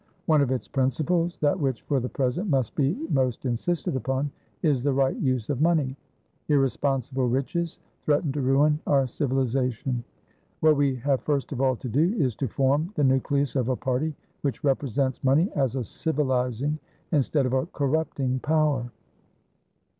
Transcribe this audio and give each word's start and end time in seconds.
One 0.25 0.41
of 0.41 0.49
its 0.51 0.67
principlesthat 0.67 1.59
which 1.59 1.83
for 1.83 1.99
the 1.99 2.09
present 2.09 2.49
must 2.49 2.73
be 2.73 2.95
most 3.11 3.45
insisted 3.45 3.93
uponis 3.93 4.81
the 4.81 4.91
right 4.91 5.15
use 5.17 5.47
of 5.51 5.61
money. 5.61 5.95
Irresponsible 6.49 7.29
riches 7.29 7.77
threaten 8.05 8.31
to 8.31 8.41
ruin 8.41 8.79
our 8.87 9.05
civilisation. 9.05 10.03
What 10.59 10.75
we 10.75 10.95
have 10.95 11.21
first 11.21 11.51
of 11.51 11.61
all 11.61 11.75
to 11.75 11.87
do 11.87 12.15
is 12.17 12.33
to 12.37 12.47
form 12.47 12.89
the 12.95 13.03
nucleus 13.03 13.55
of 13.55 13.69
a 13.69 13.75
party 13.75 14.15
which 14.41 14.63
represents 14.63 15.23
money 15.23 15.51
as 15.55 15.75
a 15.75 15.83
civilising, 15.83 16.79
instead 17.11 17.45
of 17.45 17.53
a 17.53 17.67
corrupting, 17.67 18.39
power." 18.39 18.89